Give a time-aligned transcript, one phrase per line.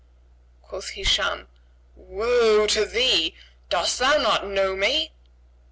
[0.63, 1.47] Quoth Hisham,
[1.95, 3.35] "Woe to thee,
[3.69, 5.11] dost thou not know me?"